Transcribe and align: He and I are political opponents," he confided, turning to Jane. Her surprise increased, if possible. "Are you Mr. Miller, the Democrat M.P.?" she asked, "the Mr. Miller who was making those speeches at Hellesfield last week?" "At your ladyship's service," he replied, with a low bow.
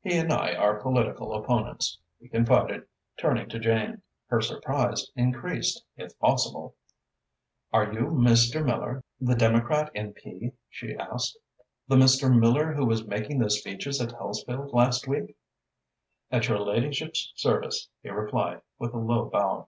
He 0.00 0.16
and 0.16 0.32
I 0.32 0.52
are 0.52 0.80
political 0.80 1.32
opponents," 1.32 2.00
he 2.18 2.28
confided, 2.28 2.88
turning 3.16 3.48
to 3.50 3.60
Jane. 3.60 4.02
Her 4.26 4.40
surprise 4.40 5.12
increased, 5.14 5.84
if 5.96 6.18
possible. 6.18 6.74
"Are 7.72 7.92
you 7.92 8.06
Mr. 8.06 8.64
Miller, 8.64 9.04
the 9.20 9.36
Democrat 9.36 9.92
M.P.?" 9.94 10.50
she 10.68 10.96
asked, 10.96 11.38
"the 11.86 11.94
Mr. 11.94 12.36
Miller 12.36 12.72
who 12.72 12.84
was 12.84 13.06
making 13.06 13.38
those 13.38 13.60
speeches 13.60 14.00
at 14.00 14.08
Hellesfield 14.10 14.72
last 14.72 15.06
week?" 15.06 15.36
"At 16.32 16.48
your 16.48 16.58
ladyship's 16.58 17.32
service," 17.36 17.88
he 18.02 18.08
replied, 18.08 18.62
with 18.80 18.92
a 18.92 18.98
low 18.98 19.30
bow. 19.30 19.64